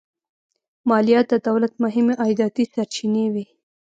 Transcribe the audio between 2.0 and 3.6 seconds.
عایداتي سرچینې وې.